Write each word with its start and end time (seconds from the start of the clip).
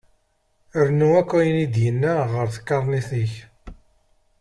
Rnu 0.87 1.07
akk 1.19 1.31
ayen 1.39 1.57
i 1.65 1.67
d-yenna 1.73 2.13
ar 2.41 2.47
tkaṛnit-ik. 2.55 3.33